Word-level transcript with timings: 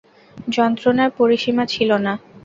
যন্ত্রণার 0.51 1.09
পরিসীমা 1.19 1.63
ছিল 1.73 1.89
না। 2.05 2.13